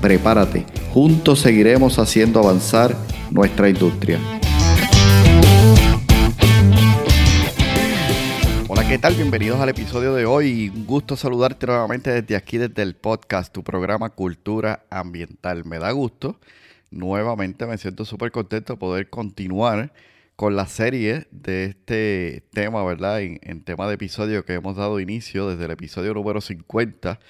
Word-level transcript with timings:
Prepárate, 0.00 0.64
juntos 0.94 1.40
seguiremos 1.40 1.98
haciendo 1.98 2.40
avanzar 2.40 2.96
nuestra 3.30 3.68
industria. 3.68 4.18
Hola, 8.66 8.88
¿qué 8.88 8.96
tal? 8.96 9.14
Bienvenidos 9.14 9.60
al 9.60 9.68
episodio 9.68 10.14
de 10.14 10.24
hoy. 10.24 10.70
Un 10.74 10.86
gusto 10.86 11.16
saludarte 11.16 11.66
nuevamente 11.66 12.10
desde 12.10 12.34
aquí, 12.34 12.56
desde 12.56 12.80
el 12.80 12.96
podcast, 12.96 13.52
tu 13.52 13.62
programa 13.62 14.08
Cultura 14.08 14.84
Ambiental. 14.88 15.66
Me 15.66 15.78
da 15.78 15.90
gusto. 15.90 16.40
Nuevamente 16.90 17.66
me 17.66 17.76
siento 17.76 18.06
súper 18.06 18.32
contento 18.32 18.72
de 18.72 18.78
poder 18.78 19.10
continuar 19.10 19.92
con 20.34 20.56
la 20.56 20.64
serie 20.64 21.26
de 21.30 21.64
este 21.66 22.42
tema, 22.54 22.82
¿verdad? 22.84 23.20
En, 23.20 23.62
tema 23.64 23.86
de 23.86 23.96
episodio 23.96 24.46
que 24.46 24.54
hemos 24.54 24.76
dado 24.76 24.98
inicio 24.98 25.50
desde 25.50 25.66
el 25.66 25.72
episodio 25.72 26.14
número 26.14 26.40
50 26.40 27.20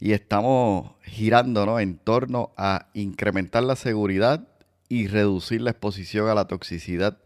y 0.00 0.12
estamos 0.12 0.92
girando 1.02 1.78
en 1.78 1.98
torno 1.98 2.52
a 2.56 2.88
incrementar 2.94 3.62
la 3.62 3.76
seguridad 3.76 4.48
y 4.88 5.06
reducir 5.06 5.60
la 5.60 5.70
exposición 5.70 6.28
a 6.28 6.34
la 6.34 6.48
toxicidad 6.48 7.18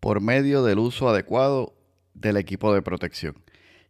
por 0.00 0.20
medio 0.20 0.64
del 0.64 0.78
uso 0.78 1.08
adecuado 1.08 1.74
del 2.14 2.38
equipo 2.38 2.74
de 2.74 2.82
protección. 2.82 3.36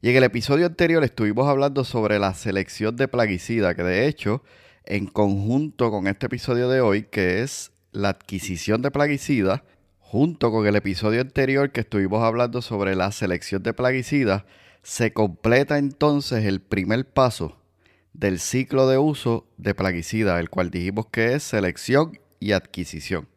Y 0.03 0.11
en 0.11 0.17
el 0.17 0.25
episodio 0.25 0.67
anterior 0.67 1.03
estuvimos 1.05 1.49
hablando 1.49 1.85
sobre 1.85 2.19
la 2.19 2.35
selección 2.35 2.97
de 2.97 3.09
plaguicida, 3.09 3.75
que 3.75 3.83
de 3.83 4.07
hecho, 4.07 4.43
en 4.85 5.07
conjunto 5.07 5.91
con 5.91 6.07
este 6.07 6.27
episodio 6.27 6.69
de 6.69 6.81
hoy, 6.81 7.05
que 7.05 7.43
es 7.43 7.73
la 7.93 8.11
adquisición 8.11 8.83
de 8.83 8.91
plaguicida, 8.91 9.63
Junto 10.09 10.53
con 10.53 10.69
el 10.69 10.77
episodio 10.77 11.21
anterior 11.21 11.73
que 11.73 11.81
estuvimos 11.81 12.23
hablando 12.23 12.63
sobre 12.63 12.95
la 12.95 13.11
selección 13.11 13.65
de 13.65 13.75
plaguicidas, 13.75 14.45
se 14.85 15.13
completa 15.13 15.79
entonces 15.79 16.45
el 16.45 16.61
primer 16.61 17.05
paso 17.05 17.59
del 18.19 18.41
ciclo 18.41 18.89
de 18.89 18.99
uso 18.99 19.47
de 19.57 19.75
plaguicidas, 19.75 20.41
el 20.41 20.51
cual 20.51 20.71
dijimos 20.71 21.07
que 21.07 21.35
es 21.35 21.43
selección 21.43 22.19
y 22.41 22.53
adquisición. 22.53 23.29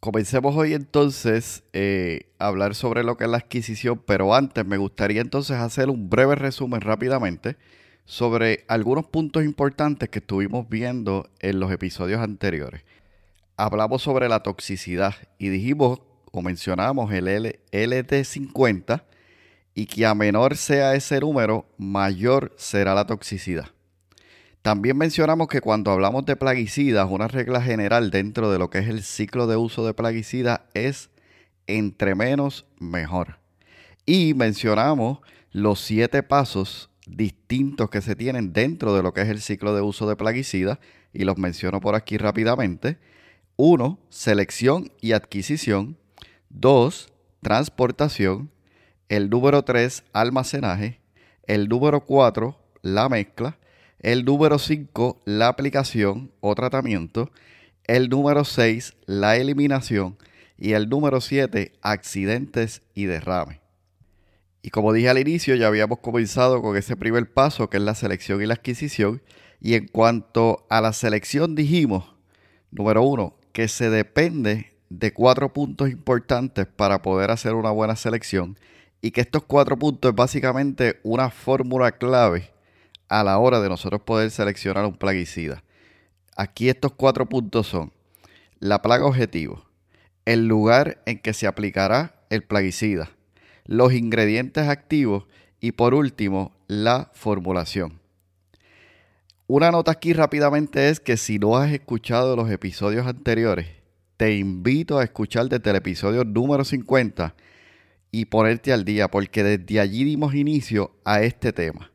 Comencemos 0.00 0.54
hoy 0.56 0.74
entonces 0.74 1.64
eh, 1.72 2.30
a 2.38 2.46
hablar 2.46 2.74
sobre 2.74 3.02
lo 3.02 3.16
que 3.16 3.24
es 3.24 3.30
la 3.30 3.38
adquisición, 3.38 4.00
pero 4.06 4.34
antes 4.34 4.64
me 4.64 4.76
gustaría 4.76 5.20
entonces 5.20 5.56
hacer 5.56 5.90
un 5.90 6.08
breve 6.08 6.36
resumen 6.36 6.80
rápidamente 6.80 7.56
sobre 8.04 8.64
algunos 8.68 9.06
puntos 9.06 9.44
importantes 9.44 10.08
que 10.08 10.20
estuvimos 10.20 10.68
viendo 10.68 11.28
en 11.40 11.60
los 11.60 11.72
episodios 11.72 12.20
anteriores 12.20 12.82
hablamos 13.58 14.02
sobre 14.02 14.28
la 14.28 14.42
toxicidad 14.42 15.14
y 15.36 15.48
dijimos 15.48 16.00
o 16.30 16.42
mencionamos 16.42 17.12
el 17.12 17.26
LT50 17.72 19.02
y 19.74 19.86
que 19.86 20.06
a 20.06 20.14
menor 20.14 20.56
sea 20.56 20.94
ese 20.94 21.20
número, 21.20 21.66
mayor 21.76 22.54
será 22.56 22.94
la 22.94 23.06
toxicidad. 23.06 23.66
También 24.68 24.98
mencionamos 24.98 25.48
que 25.48 25.62
cuando 25.62 25.90
hablamos 25.92 26.26
de 26.26 26.36
plaguicidas, 26.36 27.08
una 27.10 27.26
regla 27.26 27.62
general 27.62 28.10
dentro 28.10 28.50
de 28.50 28.58
lo 28.58 28.68
que 28.68 28.80
es 28.80 28.88
el 28.88 29.02
ciclo 29.02 29.46
de 29.46 29.56
uso 29.56 29.86
de 29.86 29.94
plaguicidas 29.94 30.60
es 30.74 31.08
entre 31.66 32.14
menos 32.14 32.66
mejor. 32.78 33.38
Y 34.04 34.34
mencionamos 34.34 35.20
los 35.52 35.80
siete 35.80 36.22
pasos 36.22 36.90
distintos 37.06 37.88
que 37.88 38.02
se 38.02 38.14
tienen 38.14 38.52
dentro 38.52 38.94
de 38.94 39.02
lo 39.02 39.14
que 39.14 39.22
es 39.22 39.30
el 39.30 39.40
ciclo 39.40 39.74
de 39.74 39.80
uso 39.80 40.06
de 40.06 40.16
plaguicidas 40.16 40.78
y 41.14 41.24
los 41.24 41.38
menciono 41.38 41.80
por 41.80 41.94
aquí 41.94 42.18
rápidamente 42.18 42.98
1. 43.56 43.98
Selección 44.10 44.92
y 45.00 45.12
adquisición. 45.12 45.96
2. 46.50 47.10
Transportación. 47.40 48.50
El 49.08 49.30
número 49.30 49.62
3. 49.62 50.04
Almacenaje. 50.12 51.00
El 51.46 51.70
número 51.70 52.04
4. 52.04 52.54
La 52.82 53.08
mezcla. 53.08 53.56
El 54.00 54.24
número 54.24 54.60
5. 54.60 55.22
La 55.24 55.48
aplicación 55.48 56.30
o 56.38 56.54
tratamiento. 56.54 57.32
El 57.84 58.08
número 58.08 58.44
6. 58.44 58.94
La 59.06 59.36
eliminación. 59.36 60.16
Y 60.56 60.74
el 60.74 60.88
número 60.88 61.20
7. 61.20 61.72
Accidentes 61.82 62.82
y 62.94 63.06
derrame. 63.06 63.60
Y 64.62 64.70
como 64.70 64.92
dije 64.92 65.08
al 65.08 65.18
inicio, 65.18 65.56
ya 65.56 65.66
habíamos 65.66 65.98
comenzado 65.98 66.62
con 66.62 66.76
ese 66.76 66.96
primer 66.96 67.32
paso 67.32 67.68
que 67.68 67.78
es 67.78 67.82
la 67.82 67.96
selección 67.96 68.40
y 68.40 68.46
la 68.46 68.54
adquisición. 68.54 69.20
Y 69.60 69.74
en 69.74 69.88
cuanto 69.88 70.64
a 70.70 70.80
la 70.80 70.92
selección 70.92 71.56
dijimos, 71.56 72.14
número 72.70 73.02
1, 73.02 73.34
que 73.52 73.66
se 73.66 73.90
depende 73.90 74.76
de 74.90 75.12
cuatro 75.12 75.52
puntos 75.52 75.90
importantes 75.90 76.66
para 76.68 77.02
poder 77.02 77.32
hacer 77.32 77.54
una 77.54 77.72
buena 77.72 77.96
selección 77.96 78.56
y 79.02 79.10
que 79.10 79.20
estos 79.20 79.42
cuatro 79.42 79.76
puntos 79.76 80.10
es 80.10 80.14
básicamente 80.14 81.00
una 81.02 81.30
fórmula 81.30 81.92
clave 81.92 82.52
a 83.08 83.24
la 83.24 83.38
hora 83.38 83.60
de 83.60 83.68
nosotros 83.68 84.02
poder 84.02 84.30
seleccionar 84.30 84.84
un 84.84 84.94
plaguicida. 84.94 85.62
Aquí 86.36 86.68
estos 86.68 86.92
cuatro 86.92 87.28
puntos 87.28 87.66
son 87.66 87.92
la 88.60 88.82
plaga 88.82 89.06
objetivo, 89.06 89.64
el 90.24 90.46
lugar 90.46 91.02
en 91.06 91.18
que 91.18 91.32
se 91.32 91.46
aplicará 91.46 92.14
el 92.30 92.42
plaguicida, 92.42 93.10
los 93.64 93.92
ingredientes 93.92 94.68
activos 94.68 95.24
y 95.60 95.72
por 95.72 95.94
último 95.94 96.52
la 96.66 97.10
formulación. 97.14 98.00
Una 99.46 99.70
nota 99.70 99.92
aquí 99.92 100.12
rápidamente 100.12 100.90
es 100.90 101.00
que 101.00 101.16
si 101.16 101.38
no 101.38 101.56
has 101.56 101.72
escuchado 101.72 102.36
los 102.36 102.50
episodios 102.50 103.06
anteriores, 103.06 103.66
te 104.18 104.36
invito 104.36 104.98
a 104.98 105.04
escuchar 105.04 105.48
desde 105.48 105.70
el 105.70 105.76
episodio 105.76 106.24
número 106.24 106.64
50 106.64 107.34
y 108.10 108.26
ponerte 108.26 108.72
al 108.72 108.84
día, 108.84 109.08
porque 109.08 109.42
desde 109.42 109.80
allí 109.80 110.04
dimos 110.04 110.34
inicio 110.34 110.92
a 111.04 111.22
este 111.22 111.52
tema. 111.52 111.90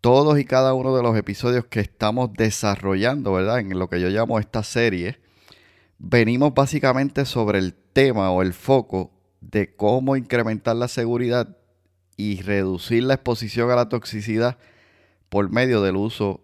Todos 0.00 0.38
y 0.38 0.44
cada 0.44 0.72
uno 0.72 0.96
de 0.96 1.02
los 1.02 1.16
episodios 1.16 1.66
que 1.66 1.80
estamos 1.80 2.32
desarrollando, 2.32 3.34
¿verdad? 3.34 3.58
En 3.58 3.78
lo 3.78 3.88
que 3.88 4.00
yo 4.00 4.08
llamo 4.08 4.38
esta 4.38 4.62
serie, 4.62 5.20
venimos 5.98 6.54
básicamente 6.54 7.26
sobre 7.26 7.58
el 7.58 7.74
tema 7.74 8.30
o 8.30 8.40
el 8.40 8.54
foco 8.54 9.10
de 9.42 9.74
cómo 9.74 10.16
incrementar 10.16 10.76
la 10.76 10.88
seguridad 10.88 11.56
y 12.16 12.40
reducir 12.40 13.02
la 13.02 13.14
exposición 13.14 13.70
a 13.70 13.76
la 13.76 13.88
toxicidad 13.88 14.56
por 15.28 15.50
medio 15.50 15.82
del 15.82 15.96
uso 15.96 16.40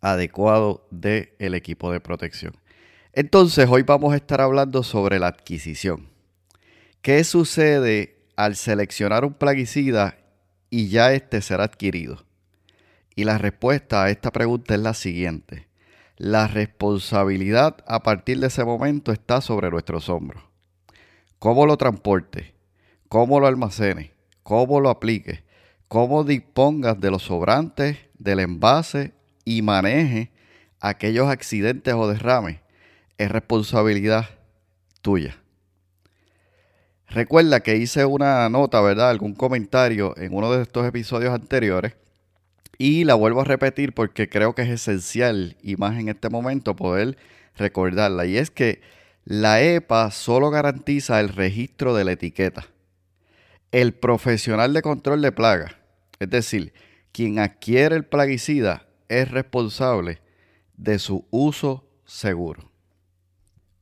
adecuado 0.00 0.86
del 0.90 1.30
el 1.38 1.54
equipo 1.54 1.90
de 1.90 2.00
protección. 2.00 2.54
Entonces, 3.12 3.68
hoy 3.68 3.82
vamos 3.82 4.12
a 4.12 4.16
estar 4.16 4.40
hablando 4.40 4.84
sobre 4.84 5.18
la 5.18 5.26
adquisición. 5.26 6.08
¿Qué 7.02 7.24
sucede 7.24 8.16
al 8.36 8.54
seleccionar 8.54 9.24
un 9.24 9.34
plaguicida 9.34 10.18
y 10.70 10.88
ya 10.88 11.12
este 11.12 11.42
será 11.42 11.64
adquirido? 11.64 12.29
Y 13.14 13.24
la 13.24 13.38
respuesta 13.38 14.04
a 14.04 14.10
esta 14.10 14.30
pregunta 14.30 14.74
es 14.74 14.80
la 14.80 14.94
siguiente. 14.94 15.68
La 16.16 16.46
responsabilidad 16.46 17.78
a 17.86 18.02
partir 18.02 18.40
de 18.40 18.48
ese 18.48 18.64
momento 18.64 19.12
está 19.12 19.40
sobre 19.40 19.70
nuestros 19.70 20.08
hombros. 20.08 20.42
¿Cómo 21.38 21.66
lo 21.66 21.76
transporte? 21.76 22.54
¿Cómo 23.08 23.40
lo 23.40 23.46
almacene? 23.46 24.12
¿Cómo 24.42 24.80
lo 24.80 24.90
aplique? 24.90 25.44
¿Cómo 25.88 26.24
dispongas 26.24 27.00
de 27.00 27.10
los 27.10 27.22
sobrantes, 27.22 27.98
del 28.18 28.40
envase 28.40 29.12
y 29.44 29.62
maneje 29.62 30.30
aquellos 30.80 31.28
accidentes 31.28 31.94
o 31.94 32.08
derrames, 32.08 32.58
es 33.18 33.30
responsabilidad 33.30 34.26
tuya. 35.02 35.36
Recuerda 37.08 37.60
que 37.60 37.76
hice 37.76 38.04
una 38.04 38.48
nota, 38.48 38.80
¿verdad? 38.80 39.10
Algún 39.10 39.34
comentario 39.34 40.16
en 40.16 40.34
uno 40.34 40.50
de 40.52 40.62
estos 40.62 40.86
episodios 40.86 41.34
anteriores 41.34 41.94
y 42.80 43.04
la 43.04 43.14
vuelvo 43.14 43.42
a 43.42 43.44
repetir 43.44 43.92
porque 43.92 44.30
creo 44.30 44.54
que 44.54 44.62
es 44.62 44.70
esencial 44.70 45.58
y 45.62 45.76
más 45.76 45.98
en 46.00 46.08
este 46.08 46.30
momento 46.30 46.74
poder 46.76 47.18
recordarla. 47.54 48.24
Y 48.24 48.38
es 48.38 48.50
que 48.50 48.80
la 49.26 49.60
EPA 49.60 50.10
solo 50.10 50.48
garantiza 50.48 51.20
el 51.20 51.28
registro 51.28 51.94
de 51.94 52.04
la 52.04 52.12
etiqueta. 52.12 52.68
El 53.70 53.92
profesional 53.92 54.72
de 54.72 54.80
control 54.80 55.20
de 55.20 55.30
plagas, 55.30 55.76
es 56.20 56.30
decir, 56.30 56.72
quien 57.12 57.38
adquiere 57.38 57.96
el 57.96 58.06
plaguicida, 58.06 58.86
es 59.10 59.30
responsable 59.30 60.22
de 60.78 60.98
su 60.98 61.26
uso 61.28 61.86
seguro. 62.06 62.70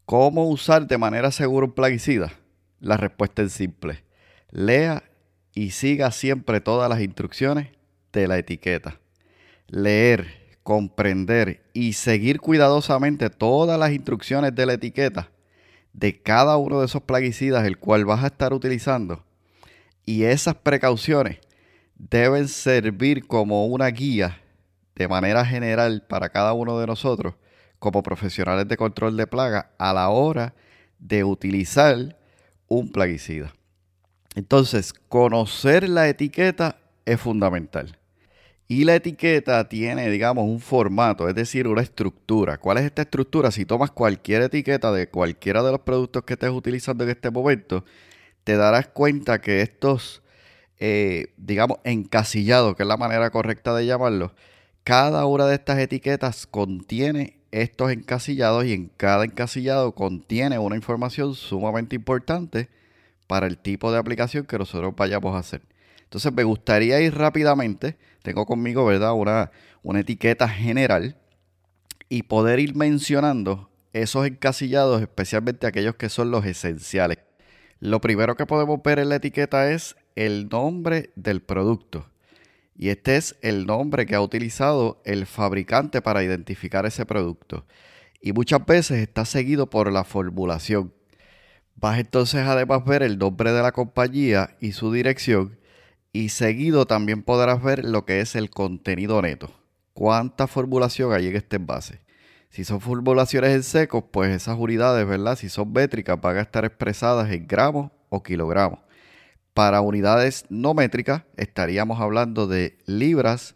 ¿Cómo 0.07 0.49
usar 0.49 0.89
de 0.89 0.99
manera 0.99 1.31
segura 1.31 1.67
un 1.67 1.73
plaguicida? 1.73 2.33
La 2.81 2.97
respuesta 2.97 3.43
es 3.43 3.53
simple. 3.53 4.03
Lea 4.51 5.05
y 5.55 5.71
siga 5.71 6.11
siempre 6.11 6.61
todas 6.61 6.91
las 6.91 7.01
instrucciones 7.01 7.78
de 8.13 8.29
la 8.29 8.39
etiqueta. 8.39 9.01
Leer, 9.69 10.59
comprender 10.63 11.63
y 11.73 11.95
seguir 11.95 12.41
cuidadosamente 12.41 13.31
todas 13.31 13.79
las 13.79 13.93
instrucciones 13.93 14.55
de 14.55 14.67
la 14.67 14.75
etiqueta 14.75 15.31
de 15.93 16.21
cada 16.23 16.57
uno 16.57 16.81
de 16.81 16.87
esos 16.87 17.03
plaguicidas 17.03 17.67
el 17.67 17.79
cual 17.79 18.05
vas 18.05 18.23
a 18.23 18.29
estar 18.29 18.53
utilizando. 18.53 19.25
Y 20.05 20.25
esas 20.25 20.55
precauciones 20.55 21.39
deben 21.97 22.49
servir 22.49 23.27
como 23.27 23.67
una 23.67 23.89
guía 23.89 24.41
de 24.95 25.09
manera 25.09 25.45
general 25.45 26.05
para 26.09 26.29
cada 26.29 26.53
uno 26.53 26.79
de 26.79 26.87
nosotros 26.87 27.35
como 27.79 28.03
profesionales 28.03 28.67
de 28.69 28.77
control 28.77 29.17
de 29.17 29.27
plaga 29.27 29.71
a 29.79 29.93
la 29.93 30.09
hora 30.09 30.55
de 30.99 31.25
utilizar 31.25 32.17
un 32.67 32.91
plaguicida. 32.91 33.53
Entonces, 34.35 34.93
conocer 34.93 35.89
la 35.89 36.09
etiqueta 36.09 36.79
es 37.05 37.21
fundamental. 37.21 37.98
Y 38.71 38.85
la 38.85 38.97
etiqueta 38.97 39.67
tiene, 39.67 40.11
digamos, 40.11 40.45
un 40.45 40.61
formato, 40.61 41.27
es 41.29 41.35
decir, 41.35 41.67
una 41.67 41.81
estructura. 41.81 42.59
¿Cuál 42.59 42.79
es 42.79 42.85
esta 42.85 43.03
estructura? 43.03 43.51
Si 43.51 43.65
tomas 43.65 43.91
cualquier 43.91 44.43
etiqueta 44.43 44.93
de 44.93 45.09
cualquiera 45.09 45.63
de 45.63 45.73
los 45.73 45.81
productos 45.81 46.25
que 46.25 46.35
estés 46.35 46.51
utilizando 46.51 47.05
en 47.05 47.11
este 47.11 47.31
momento, 47.31 47.85
te 48.45 48.57
darás 48.57 48.89
cuenta 48.89 49.41
que 49.41 49.63
estos, 49.63 50.23
eh, 50.79 51.33
digamos, 51.39 51.79
encasillados, 51.85 52.77
que 52.77 52.83
es 52.83 52.89
la 52.89 52.99
manera 52.99 53.31
correcta 53.31 53.75
de 53.75 53.87
llamarlos, 53.87 54.33
cada 54.85 55.25
una 55.27 55.47
de 55.47 55.55
estas 55.55 55.79
etiquetas 55.79 56.47
contiene 56.47 57.39
estos 57.51 57.91
encasillados 57.91 58.67
y 58.67 58.75
en 58.75 58.91
cada 58.97 59.25
encasillado 59.25 59.95
contiene 59.95 60.59
una 60.59 60.77
información 60.77 61.35
sumamente 61.35 61.97
importante 61.97 62.69
para 63.27 63.47
el 63.47 63.59
tipo 63.59 63.91
de 63.93 63.99
aplicación 63.99 64.45
que 64.47 64.59
nosotros 64.59 64.95
vayamos 64.95 65.35
a 65.35 65.39
hacer. 65.39 65.63
Entonces 66.09 66.33
me 66.33 66.43
gustaría 66.43 66.99
ir 67.03 67.15
rápidamente, 67.15 67.99
tengo 68.23 68.47
conmigo, 68.47 68.87
¿verdad? 68.87 69.13
Una, 69.13 69.51
una 69.83 70.01
etiqueta 70.01 70.49
general 70.49 71.19
y 72.09 72.23
poder 72.23 72.61
ir 72.61 72.75
mencionando 72.75 73.69
esos 73.93 74.27
encasillados, 74.27 75.03
especialmente 75.03 75.67
aquellos 75.67 75.97
que 75.97 76.09
son 76.09 76.31
los 76.31 76.47
esenciales. 76.47 77.19
Lo 77.79 78.01
primero 78.01 78.37
que 78.37 78.47
podemos 78.47 78.83
ver 78.83 79.01
en 79.01 79.11
la 79.11 79.17
etiqueta 79.17 79.71
es 79.71 79.97
el 80.17 80.49
nombre 80.49 81.11
del 81.15 81.43
producto. 81.43 82.09
Y 82.75 82.89
este 82.89 83.17
es 83.17 83.37
el 83.43 83.67
nombre 83.67 84.07
que 84.07 84.15
ha 84.15 84.23
utilizado 84.23 85.03
el 85.05 85.27
fabricante 85.27 86.01
para 86.01 86.25
identificar 86.25 86.87
ese 86.87 87.05
producto. 87.05 87.67
Y 88.23 88.33
muchas 88.33 88.65
veces 88.65 88.99
está 88.99 89.27
seguido 89.27 89.69
por 89.69 89.93
la 89.93 90.05
formulación. 90.05 90.95
Vas 91.77 91.99
entonces 91.99 92.47
además 92.47 92.85
ver 92.87 93.03
el 93.03 93.19
nombre 93.19 93.53
de 93.53 93.63
la 93.63 93.73
compañía 93.73 94.57
y 94.59 94.73
su 94.73 94.91
dirección. 94.91 95.59
Y 96.13 96.31
seguido 96.31 96.87
también 96.87 97.23
podrás 97.23 97.63
ver 97.63 97.85
lo 97.85 98.05
que 98.05 98.21
es 98.21 98.35
el 98.35 98.51
contenido 98.51 99.21
neto. 99.23 99.51
Cuánta 99.93 100.47
formulación 100.47 101.13
hay 101.13 101.29
en 101.29 101.37
este 101.37 101.57
envase. 101.57 102.01
Si 102.51 102.65
son 102.65 102.81
formulaciones 102.81 103.51
en 103.51 103.63
secos, 103.63 104.05
pues 104.11 104.31
esas 104.31 104.59
unidades, 104.59 105.07
¿verdad? 105.07 105.37
Si 105.37 105.49
son 105.49 105.73
métricas, 105.73 106.21
van 106.21 106.39
a 106.39 106.41
estar 106.41 106.65
expresadas 106.65 107.31
en 107.31 107.47
gramos 107.47 107.91
o 108.09 108.23
kilogramos. 108.23 108.81
Para 109.53 109.81
unidades 109.81 110.47
no 110.49 110.73
métricas 110.73 111.25
estaríamos 111.37 112.01
hablando 112.01 112.47
de 112.47 112.79
libras 112.87 113.55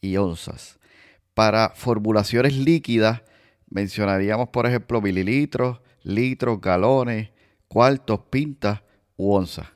y 0.00 0.16
onzas. 0.16 0.78
Para 1.34 1.70
formulaciones 1.70 2.56
líquidas 2.56 3.22
mencionaríamos, 3.68 4.48
por 4.48 4.66
ejemplo, 4.66 5.00
mililitros, 5.00 5.80
litros, 6.02 6.60
galones, 6.60 7.30
cuartos, 7.68 8.20
pintas 8.30 8.82
u 9.16 9.34
onzas. 9.34 9.73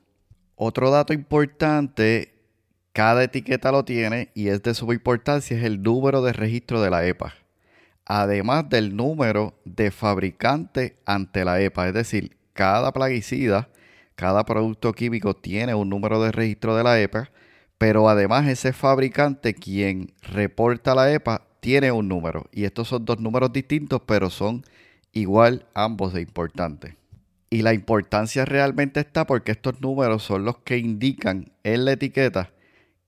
Otro 0.61 0.91
dato 0.91 1.13
importante, 1.13 2.35
cada 2.93 3.25
etiqueta 3.25 3.73
lo 3.73 3.85
tiene 3.85 4.31
y 4.35 4.49
es 4.49 4.63
de 4.63 4.75
suma 4.75 4.93
importancia, 4.93 5.57
es 5.57 5.65
el 5.65 5.83
número 5.83 6.21
de 6.21 6.33
registro 6.33 6.83
de 6.83 6.91
la 6.91 7.07
EPA. 7.07 7.35
Además 8.05 8.69
del 8.69 8.97
número 8.97 9.55
de 9.65 9.91
fabricante 9.91 10.97
ante 11.07 11.45
la 11.45 11.61
EPA, 11.61 11.89
es 11.89 11.95
decir, 11.95 12.37
cada 12.55 12.93
plaguicida 12.93 13.69
cada 14.19 14.45
producto 14.45 14.93
químico 14.95 15.35
tiene 15.37 15.77
un 15.77 15.89
número 15.89 16.21
de 16.21 16.33
registro 16.33 16.75
de 16.75 16.83
la 16.83 17.01
EPA, 17.01 17.31
pero 17.79 18.09
además 18.09 18.49
ese 18.49 18.73
fabricante 18.73 19.55
quien 19.55 20.13
reporta 20.23 20.97
la 20.97 21.13
EPA 21.13 21.47
tiene 21.61 21.93
un 21.93 22.09
número. 22.09 22.47
Y 22.51 22.65
estos 22.65 22.89
son 22.89 23.05
dos 23.05 23.21
números 23.21 23.53
distintos, 23.53 24.03
pero 24.05 24.29
son 24.29 24.65
igual 25.13 25.67
ambos 25.73 26.15
de 26.15 26.23
importantes. 26.23 26.98
Y 27.51 27.63
la 27.63 27.73
importancia 27.73 28.45
realmente 28.45 29.01
está 29.01 29.27
porque 29.27 29.53
estos 29.53 29.81
números 29.81 30.23
son 30.23 30.45
los 30.45 30.59
que 30.59 30.79
indican 30.79 31.53
en 31.65 31.85
la 31.85 31.93
etiqueta 31.93 32.53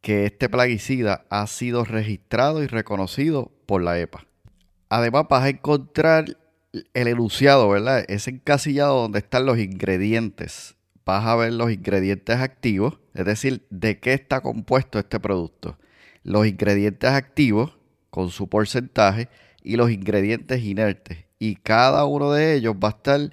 que 0.00 0.24
este 0.24 0.48
plaguicida 0.48 1.26
ha 1.28 1.46
sido 1.46 1.84
registrado 1.84 2.62
y 2.62 2.66
reconocido 2.66 3.52
por 3.66 3.82
la 3.82 3.98
EPA. 3.98 4.26
Además 4.88 5.26
vas 5.28 5.44
a 5.44 5.48
encontrar 5.50 6.38
el 6.94 7.08
enunciado, 7.08 7.68
¿verdad? 7.68 8.04
Ese 8.08 8.30
encasillado 8.30 9.02
donde 9.02 9.18
están 9.18 9.44
los 9.44 9.58
ingredientes 9.58 10.76
vas 11.10 11.26
a 11.26 11.34
ver 11.34 11.52
los 11.52 11.72
ingredientes 11.72 12.36
activos, 12.36 12.98
es 13.14 13.24
decir, 13.24 13.66
de 13.70 13.98
qué 13.98 14.12
está 14.12 14.42
compuesto 14.42 14.98
este 15.00 15.18
producto. 15.18 15.76
Los 16.22 16.46
ingredientes 16.46 17.10
activos 17.10 17.76
con 18.10 18.30
su 18.30 18.48
porcentaje 18.48 19.28
y 19.62 19.76
los 19.76 19.90
ingredientes 19.90 20.62
inertes. 20.62 21.24
Y 21.40 21.56
cada 21.56 22.04
uno 22.04 22.30
de 22.32 22.54
ellos 22.54 22.76
va 22.76 22.88
a 22.88 22.92
estar 22.92 23.32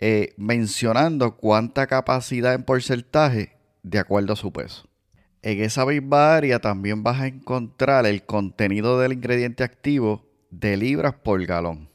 eh, 0.00 0.34
mencionando 0.36 1.36
cuánta 1.36 1.86
capacidad 1.86 2.54
en 2.54 2.64
porcentaje 2.64 3.56
de 3.84 3.98
acuerdo 4.00 4.32
a 4.32 4.36
su 4.36 4.52
peso. 4.52 4.88
En 5.42 5.62
esa 5.62 5.86
misma 5.86 6.34
área 6.34 6.58
también 6.58 7.02
vas 7.02 7.20
a 7.20 7.28
encontrar 7.28 8.06
el 8.06 8.24
contenido 8.24 8.98
del 8.98 9.12
ingrediente 9.12 9.62
activo 9.62 10.26
de 10.50 10.76
libras 10.76 11.14
por 11.14 11.44
galón 11.46 11.90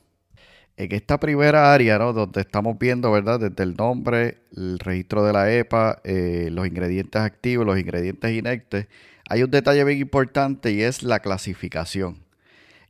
en 0.78 0.92
esta 0.92 1.20
primera 1.20 1.74
área, 1.74 1.98
¿no? 1.98 2.14
Donde 2.14 2.42
estamos 2.42 2.78
viendo, 2.78 3.12
¿verdad? 3.12 3.40
Desde 3.40 3.64
el 3.64 3.76
nombre, 3.76 4.40
el 4.56 4.80
registro 4.80 5.24
de 5.24 5.34
la 5.34 5.52
EPA, 5.54 6.02
eh, 6.04 6.50
los 6.52 6.68
ingredientes 6.68 7.22
activos, 7.22 7.66
los 7.66 7.80
ingredientes 7.80 8.32
inertes, 8.32 8.88
hay 9.30 9.44
un 9.44 9.52
detalle 9.52 9.84
bien 9.84 10.00
importante 10.00 10.72
y 10.72 10.82
es 10.82 11.04
la 11.04 11.20
clasificación. 11.20 12.24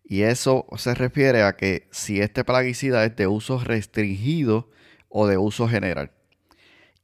Y 0.04 0.22
eso 0.24 0.66
se 0.78 0.94
refiere 0.94 1.44
a 1.44 1.56
que 1.56 1.88
si 1.92 2.22
este 2.22 2.44
plaguicida 2.44 3.06
es 3.06 3.16
de 3.16 3.28
uso 3.28 3.60
restringido 3.64 4.70
o 5.16 5.28
de 5.28 5.38
uso 5.38 5.68
general. 5.68 6.12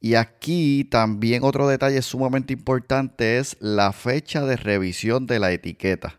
Y 0.00 0.14
aquí 0.14 0.84
también 0.84 1.44
otro 1.44 1.68
detalle 1.68 2.02
sumamente 2.02 2.52
importante 2.52 3.38
es 3.38 3.56
la 3.60 3.92
fecha 3.92 4.44
de 4.44 4.56
revisión 4.56 5.26
de 5.26 5.38
la 5.38 5.52
etiqueta 5.52 6.18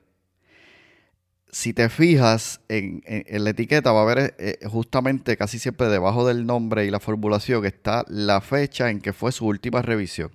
si 1.54 1.72
te 1.72 1.88
fijas 1.88 2.62
en, 2.68 3.04
la 3.30 3.52
etiqueta, 3.52 3.92
va 3.92 4.00
a 4.00 4.04
haber 4.04 4.36
eh, 4.40 4.58
justamente 4.66 5.38
casi 5.38 5.60
siempre 5.60 5.88
debajo 5.88 6.28
del 6.28 6.48
nombre 6.48 6.86
y 6.86 6.90
la 6.90 7.00
formulación 7.00 7.64
está 7.64 8.04
la 8.08 8.42
fecha 8.42 8.90
en 8.90 9.00
que 9.00 9.14
fue 9.14 9.32
su 9.32 9.46
última 9.46 9.84
revisión. 9.84 10.32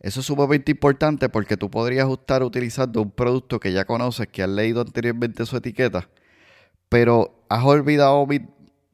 Eso 0.00 0.20
es 0.20 0.26
sumamente 0.26 0.72
importante 0.72 1.28
porque 1.28 1.58
tú 1.58 1.70
podrías 1.70 2.08
estar 2.08 2.42
utilizando 2.42 3.02
un 3.02 3.10
producto 3.10 3.60
que 3.60 3.72
ya 3.72 3.84
conoces, 3.84 4.28
que 4.28 4.42
has 4.42 4.48
leído 4.48 4.80
anteriormente 4.80 5.44
su 5.44 5.58
etiqueta, 5.58 6.08
pero 6.88 7.44
has 7.50 7.64
olvidado 7.64 8.26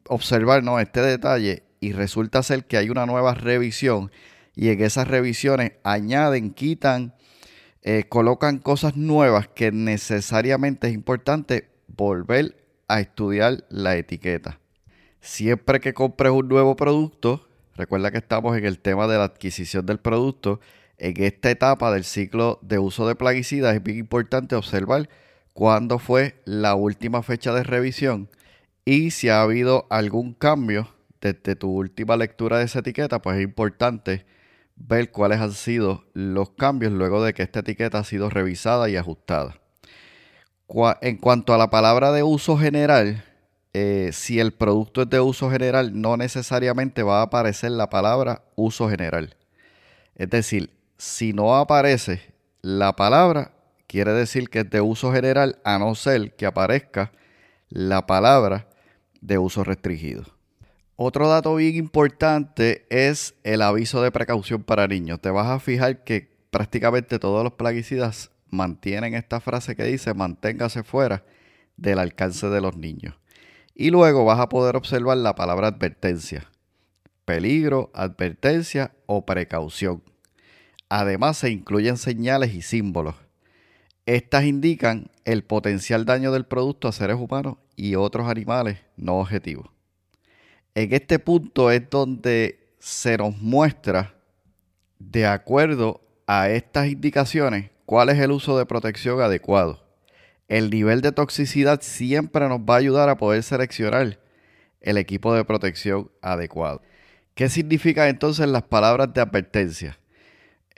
observar 0.09 0.65
¿no? 0.65 0.81
este 0.81 1.03
detalle 1.03 1.63
y 1.85 1.93
resulta 1.93 2.43
ser 2.43 2.65
que 2.65 2.79
hay 2.79 2.89
una 2.89 3.05
nueva 3.05 3.35
revisión 3.35 4.11
y 4.57 4.71
en 4.71 4.83
esas 4.83 5.07
revisiones 5.07 5.73
añaden, 5.83 6.55
quitan 6.55 7.15
eh, 7.83 8.05
colocan 8.09 8.57
cosas 8.59 8.97
nuevas 8.97 9.49
que 9.49 9.71
necesariamente 9.71 10.89
es 10.89 10.95
importante 10.95 11.69
volver 11.87 12.57
a 12.89 13.01
estudiar 13.01 13.65
la 13.69 13.97
etiqueta. 13.97 14.59
Siempre 15.21 15.81
que 15.81 15.93
compres 15.93 16.33
un 16.33 16.49
nuevo 16.49 16.75
producto, 16.75 17.47
recuerda 17.77 18.11
que 18.11 18.17
estamos 18.17 18.57
en 18.57 18.65
el 18.65 18.79
tema 18.79 19.07
de 19.07 19.19
la 19.19 19.25
adquisición 19.25 19.85
del 19.85 19.99
producto. 19.99 20.61
En 20.97 21.23
esta 21.23 21.51
etapa 21.51 21.93
del 21.93 22.05
ciclo 22.05 22.59
de 22.63 22.79
uso 22.79 23.07
de 23.07 23.17
plaguicidas 23.17 23.75
es 23.75 23.83
bien 23.83 23.99
importante 23.99 24.57
observar 24.57 25.11
cuándo 25.53 25.99
fue 25.99 26.41
la 26.47 26.75
última 26.75 27.23
fecha 27.23 27.53
de 27.53 27.63
revisión 27.63 28.31
y 28.87 29.11
si 29.11 29.29
ha 29.29 29.43
habido 29.43 29.87
algún 29.91 30.33
cambio 30.33 30.94
desde 31.25 31.57
tu 31.57 31.71
última 31.71 32.19
lectura 32.19 32.59
de 32.59 32.65
esa 32.65 32.81
etiqueta, 32.81 33.23
pues 33.23 33.39
es 33.39 33.45
importante 33.45 34.27
ver 34.77 35.11
cuáles 35.11 35.41
han 35.41 35.53
sido 35.53 36.05
los 36.13 36.51
cambios 36.51 36.93
luego 36.93 37.25
de 37.25 37.33
que 37.33 37.43
esta 37.43 37.61
etiqueta 37.61 38.01
ha 38.01 38.05
sido 38.05 38.29
revisada 38.29 38.91
y 38.91 38.97
ajustada. 38.97 39.59
En 41.01 41.17
cuanto 41.17 41.55
a 41.55 41.59
la 41.59 41.71
palabra 41.71 42.13
de 42.13 42.23
uso 42.23 42.59
general, 42.59 43.25
eh, 43.73 44.11
si 44.13 44.39
el 44.39 44.53
producto 44.53 45.03
es 45.03 45.11
de 45.11 45.21
uso 45.21 45.51
general, 45.51 45.99
no 45.99 46.19
necesariamente 46.19 47.03
va 47.03 47.21
a 47.21 47.23
aparecer 47.23 47.71
la 47.71 47.89
palabra 47.89 48.43
uso 48.55 48.91
general. 48.91 49.35
Es 50.17 50.29
decir, 50.29 50.77
si 50.99 51.33
no 51.33 51.57
aparece 51.57 52.35
la 52.61 52.97
palabra, 52.97 53.53
quiere 53.87 54.13
decir 54.13 54.51
que 54.51 54.61
es 54.61 54.71
de 54.71 54.83
uso 54.83 55.11
general, 55.11 55.59
a 55.65 55.79
no 55.79 55.95
ser 55.95 56.37
que 56.37 56.45
aparezca 56.45 57.13
la 57.71 58.07
palabra 58.07 58.69
de 59.23 59.39
uso 59.39 59.65
restringido. 59.65 60.34
Otro 60.97 61.29
dato 61.29 61.57
bien 61.57 61.75
importante 61.75 62.87
es 62.89 63.35
el 63.43 63.63
aviso 63.63 64.01
de 64.01 64.13
precaución 64.13 64.63
para 64.63 64.87
niños. 64.87 65.21
Te 65.21 65.31
vas 65.31 65.49
a 65.49 65.59
fijar 65.59 66.05
que 66.05 66.31
prácticamente 66.51 67.19
todos 67.19 67.43
los 67.43 67.55
plaguicidas 67.55 68.31
mantienen 68.49 69.15
esta 69.15 69.41
frase 69.41 69.75
que 69.75 69.83
dice 69.83 70.15
manténgase 70.15 70.85
fuera 70.85 71.25
del 71.77 71.99
alcance 71.99 72.49
de 72.49 72.61
los 72.61 72.77
niños. 72.77 73.17
Y 73.75 73.91
luego 73.91 74.25
vas 74.25 74.39
a 74.39 74.49
poder 74.49 74.77
observar 74.77 75.17
la 75.17 75.35
palabra 75.35 75.67
advertencia, 75.67 76.49
peligro, 77.25 77.91
advertencia 77.93 78.95
o 79.07 79.27
precaución. 79.27 80.01
Además 80.89 81.39
se 81.39 81.51
incluyen 81.51 81.97
señales 81.97 82.55
y 82.55 82.63
símbolos. 82.63 83.17
Estas 84.07 84.45
indican 84.45 85.11
el 85.25 85.43
potencial 85.43 86.05
daño 86.05 86.31
del 86.31 86.47
producto 86.47 86.87
a 86.87 86.93
seres 86.93 87.17
humanos 87.17 87.57
y 87.75 87.97
otros 87.97 88.29
animales 88.29 88.79
no 88.97 89.19
objetivos. 89.19 89.74
En 90.77 90.93
este 90.93 91.21
punto 91.21 91.71
es 91.71 91.89
donde 91.89 92.59
se 92.81 93.17
nos 93.17 93.39
muestra, 93.39 94.17
de 94.99 95.25
acuerdo 95.25 96.01
a 96.27 96.49
estas 96.51 96.89
indicaciones, 96.89 97.71
cuál 97.87 98.09
es 98.09 98.19
el 98.19 98.33
uso 98.33 98.59
de 98.59 98.67
protección 98.67 99.21
adecuado. 99.21 99.85
El 100.49 100.71
nivel 100.71 101.01
de 101.01 101.13
toxicidad 101.13 101.81
siempre 101.81 102.49
nos 102.49 102.59
va 102.59 102.75
a 102.75 102.79
ayudar 102.79 103.09
a 103.09 103.17
poder 103.17 103.45
seleccionar 103.45 104.19
el 104.81 104.99
equipo 104.99 105.33
de 105.33 105.45
protección 105.45 106.11
adecuado. 106.21 106.83
¿Qué 107.37 107.49
significan 107.49 108.09
entonces 108.09 108.49
las 108.49 108.65
palabras 108.65 109.15
de 109.15 109.21
advertencia? 109.21 109.99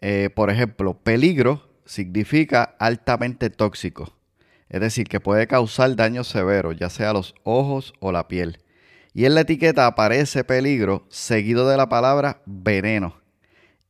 Eh, 0.03 0.29
por 0.35 0.51
ejemplo, 0.51 0.93
peligro 0.93 1.71
significa 1.87 2.63
altamente 2.79 3.49
tóxico, 3.49 4.15
es 4.69 4.81
decir, 4.83 5.09
que 5.09 5.21
puede 5.21 5.47
causar 5.47 5.97
daño 5.97 6.23
severo, 6.23 6.73
ya 6.73 6.91
sea 6.91 7.11
a 7.11 7.15
los 7.15 7.35
ojos 7.45 7.95
o 8.01 8.13
la 8.13 8.29
piel. 8.29 8.59
Y 9.17 9.25
en 9.25 9.35
la 9.35 9.41
etiqueta 9.41 9.87
aparece 9.87 10.45
peligro 10.45 11.07
seguido 11.09 11.67
de 11.67 11.79
la 11.79 11.89
palabra 11.89 12.43
veneno, 12.45 13.17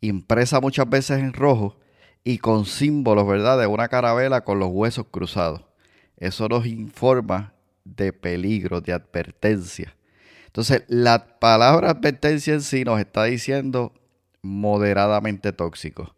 impresa 0.00 0.60
muchas 0.60 0.88
veces 0.88 1.18
en 1.18 1.32
rojo 1.32 1.76
y 2.22 2.38
con 2.38 2.64
símbolos, 2.64 3.26
¿verdad?, 3.26 3.58
de 3.58 3.66
una 3.66 3.88
carabela 3.88 4.44
con 4.44 4.60
los 4.60 4.68
huesos 4.70 5.06
cruzados. 5.10 5.62
Eso 6.16 6.48
nos 6.48 6.64
informa 6.64 7.54
de 7.84 8.12
peligro, 8.12 8.80
de 8.80 8.92
advertencia. 8.92 9.96
Entonces, 10.46 10.84
la 10.86 11.40
palabra 11.40 11.90
advertencia 11.90 12.54
en 12.54 12.62
sí 12.62 12.84
nos 12.84 13.00
está 13.00 13.24
diciendo 13.24 13.94
moderadamente 14.42 15.50
tóxico. 15.52 16.14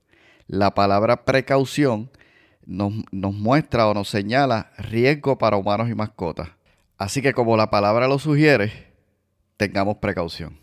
La 0.49 0.75
palabra 0.75 1.25
precaución 1.25 2.11
nos, 2.67 2.93
nos, 3.11 3.33
muestra 3.33 3.89
o 3.89 3.95
nos 3.95 4.11
señala 4.11 4.71
riesgo 4.77 5.39
para 5.39 5.57
humanos 5.57 5.89
y 5.89 5.95
mascotas. 5.95 6.51
Así 6.99 7.23
que 7.23 7.33
como 7.33 7.57
la 7.57 7.71
palabra 7.71 8.07
lo 8.07 8.19
sugiere, 8.19 8.88
tengamos 9.59 9.99
precaución. 9.99 10.59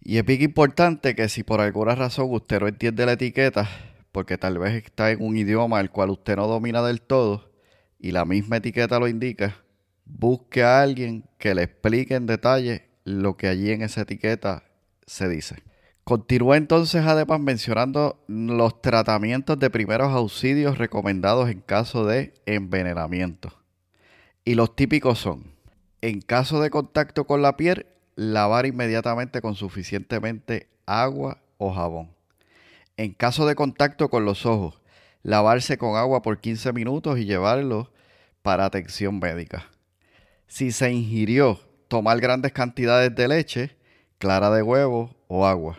Y 0.00 0.16
es 0.16 0.24
bien 0.24 0.40
importante 0.40 1.14
que 1.14 1.28
si 1.28 1.42
por 1.42 1.60
alguna 1.60 1.94
razón 1.94 2.28
usted 2.30 2.60
no 2.60 2.68
entiende 2.68 3.04
la 3.04 3.12
etiqueta, 3.12 3.68
porque 4.10 4.38
tal 4.38 4.58
vez 4.58 4.82
está 4.84 5.10
en 5.10 5.22
un 5.22 5.36
idioma 5.36 5.80
el 5.80 5.90
cual 5.90 6.10
usted 6.10 6.36
no 6.36 6.46
domina 6.46 6.82
del 6.82 7.02
todo, 7.02 7.52
y 7.98 8.12
la 8.12 8.24
misma 8.24 8.56
etiqueta 8.56 8.98
lo 8.98 9.06
indica, 9.06 9.56
busque 10.04 10.62
a 10.62 10.80
alguien 10.82 11.24
que 11.38 11.54
le 11.54 11.64
explique 11.64 12.14
en 12.14 12.26
detalle 12.26 12.88
lo 13.04 13.36
que 13.36 13.48
allí 13.48 13.70
en 13.70 13.82
esa 13.82 14.02
etiqueta 14.02 14.64
se 15.06 15.28
dice. 15.28 15.62
Continúa 16.04 16.56
entonces 16.56 17.04
además 17.06 17.40
mencionando 17.40 18.24
los 18.26 18.82
tratamientos 18.82 19.58
de 19.58 19.70
primeros 19.70 20.12
auxilios 20.12 20.78
recomendados 20.78 21.48
en 21.48 21.60
caso 21.60 22.04
de 22.04 22.34
envenenamiento. 22.44 23.52
Y 24.44 24.56
los 24.56 24.74
típicos 24.74 25.20
son, 25.20 25.52
en 26.00 26.20
caso 26.20 26.60
de 26.60 26.70
contacto 26.70 27.24
con 27.24 27.40
la 27.40 27.56
piel, 27.56 27.86
lavar 28.14 28.66
inmediatamente 28.66 29.40
con 29.40 29.54
suficientemente 29.54 30.68
agua 30.86 31.38
o 31.58 31.72
jabón. 31.72 32.10
En 32.96 33.12
caso 33.12 33.46
de 33.46 33.54
contacto 33.54 34.10
con 34.10 34.24
los 34.24 34.46
ojos, 34.46 34.80
lavarse 35.22 35.78
con 35.78 35.96
agua 35.96 36.22
por 36.22 36.40
15 36.40 36.72
minutos 36.72 37.18
y 37.18 37.24
llevarlo 37.24 37.92
para 38.42 38.64
atención 38.64 39.18
médica. 39.18 39.70
Si 40.46 40.72
se 40.72 40.92
ingirió 40.92 41.60
tomar 41.88 42.20
grandes 42.20 42.52
cantidades 42.52 43.14
de 43.14 43.28
leche, 43.28 43.76
clara 44.18 44.50
de 44.50 44.62
huevo 44.62 45.16
o 45.28 45.46
agua. 45.46 45.78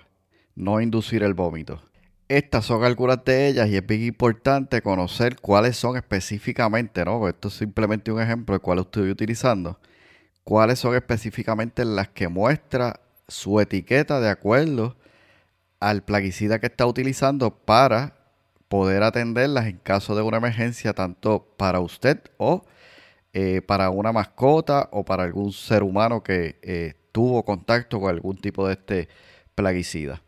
No 0.55 0.81
inducir 0.81 1.23
el 1.23 1.33
vómito. 1.33 1.81
Estas 2.27 2.65
son 2.65 2.83
algunas 2.83 3.23
de 3.25 3.47
ellas 3.47 3.69
y 3.69 3.75
es 3.75 3.85
bien 3.85 4.03
importante 4.03 4.81
conocer 4.81 5.39
cuáles 5.39 5.77
son 5.77 5.97
específicamente, 5.97 7.05
¿no? 7.05 7.27
Esto 7.27 7.49
es 7.49 7.55
simplemente 7.55 8.11
un 8.11 8.21
ejemplo 8.21 8.55
de 8.55 8.59
cuál 8.59 8.79
estoy 8.79 9.09
utilizando. 9.09 9.79
Cuáles 10.43 10.79
son 10.79 10.95
específicamente 10.95 11.85
las 11.85 12.09
que 12.09 12.27
muestra 12.27 13.00
su 13.27 13.59
etiqueta 13.59 14.19
de 14.19 14.29
acuerdo 14.29 14.97
al 15.79 16.03
plaguicida 16.03 16.59
que 16.59 16.67
está 16.67 16.85
utilizando 16.85 17.51
para 17.51 18.15
poder 18.67 19.03
atenderlas 19.03 19.67
en 19.67 19.77
caso 19.77 20.15
de 20.15 20.21
una 20.21 20.38
emergencia, 20.38 20.93
tanto 20.93 21.53
para 21.57 21.79
usted 21.79 22.19
o 22.38 22.65
eh, 23.33 23.62
para 23.62 23.89
una 23.89 24.12
mascota 24.12 24.89
o 24.91 25.05
para 25.05 25.23
algún 25.23 25.53
ser 25.53 25.83
humano 25.83 26.23
que 26.23 26.59
eh, 26.62 26.93
tuvo 27.12 27.43
contacto 27.45 28.00
con 28.00 28.09
algún 28.09 28.38
tipo 28.38 28.67
de 28.67 28.73
este 28.73 29.09
plaguicida. 29.55 30.21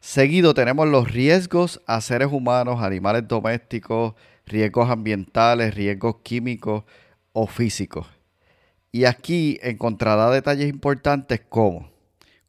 Seguido 0.00 0.54
tenemos 0.54 0.88
los 0.88 1.10
riesgos 1.10 1.82
a 1.86 2.00
seres 2.00 2.28
humanos, 2.30 2.82
animales 2.82 3.26
domésticos, 3.26 4.14
riesgos 4.46 4.88
ambientales, 4.88 5.74
riesgos 5.74 6.16
químicos 6.22 6.84
o 7.32 7.46
físicos. 7.46 8.06
Y 8.92 9.04
aquí 9.04 9.58
encontrará 9.62 10.30
detalles 10.30 10.68
importantes 10.68 11.40
como 11.48 11.90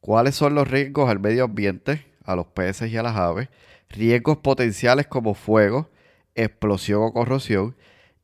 cuáles 0.00 0.34
son 0.34 0.54
los 0.54 0.68
riesgos 0.68 1.10
al 1.10 1.20
medio 1.20 1.44
ambiente, 1.44 2.06
a 2.24 2.36
los 2.36 2.46
peces 2.46 2.90
y 2.90 2.96
a 2.96 3.02
las 3.02 3.16
aves, 3.16 3.48
riesgos 3.90 4.38
potenciales 4.38 5.06
como 5.06 5.34
fuego, 5.34 5.90
explosión 6.34 7.02
o 7.02 7.12
corrosión, 7.12 7.76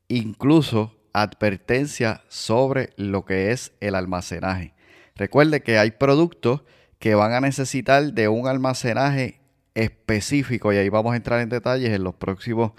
incluso 0.07 0.95
advertencia 1.13 2.23
sobre 2.27 2.89
lo 2.97 3.25
que 3.25 3.51
es 3.51 3.73
el 3.79 3.95
almacenaje. 3.95 4.73
Recuerde 5.15 5.61
que 5.61 5.77
hay 5.77 5.91
productos 5.91 6.63
que 6.99 7.15
van 7.15 7.33
a 7.33 7.41
necesitar 7.41 8.13
de 8.13 8.27
un 8.27 8.47
almacenaje 8.47 9.39
específico 9.75 10.73
y 10.73 10.77
ahí 10.77 10.89
vamos 10.89 11.13
a 11.13 11.17
entrar 11.17 11.41
en 11.41 11.49
detalles 11.49 11.91
en 11.91 12.03
los 12.03 12.15
próximos 12.15 12.71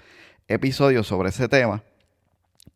episodios 0.47 1.07
sobre 1.07 1.29
ese 1.29 1.47
tema. 1.47 1.83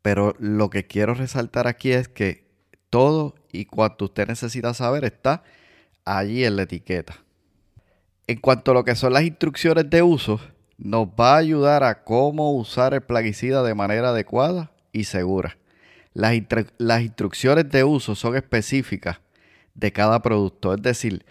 Pero 0.01 0.35
lo 0.39 0.69
que 0.69 0.87
quiero 0.87 1.13
resaltar 1.13 1.67
aquí 1.67 1.91
es 1.91 2.07
que 2.07 2.50
todo 2.91 3.33
y 3.51 3.65
cuanto 3.65 4.05
usted 4.05 4.27
necesita 4.27 4.75
saber 4.75 5.05
está 5.05 5.41
allí 6.05 6.45
en 6.45 6.57
la 6.57 6.63
etiqueta. 6.63 7.15
En 8.27 8.37
cuanto 8.39 8.71
a 8.71 8.73
lo 8.75 8.83
que 8.83 8.95
son 8.95 9.13
las 9.13 9.23
instrucciones 9.23 9.89
de 9.89 10.03
uso, 10.03 10.39
nos 10.77 11.07
va 11.07 11.35
a 11.35 11.37
ayudar 11.37 11.83
a 11.83 12.03
cómo 12.03 12.53
usar 12.53 12.93
el 12.93 13.01
plaguicida 13.01 13.63
de 13.63 13.73
manera 13.73 14.09
adecuada 14.09 14.71
y 14.91 15.05
segura. 15.05 15.57
Las, 16.13 16.35
las 16.77 17.01
instrucciones 17.01 17.69
de 17.69 17.83
uso 17.83 18.13
son 18.13 18.35
específicas 18.35 19.19
de 19.73 19.91
cada 19.91 20.21
producto, 20.21 20.73
es 20.73 20.81
decir, 20.81 21.25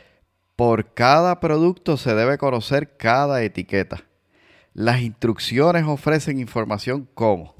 por 0.56 0.94
cada 0.94 1.40
producto 1.40 1.96
se 1.96 2.14
debe 2.14 2.38
conocer 2.38 2.96
cada 2.96 3.42
etiqueta. 3.42 4.04
Las 4.72 5.00
instrucciones 5.02 5.84
ofrecen 5.86 6.38
información 6.38 7.08
como 7.14 7.54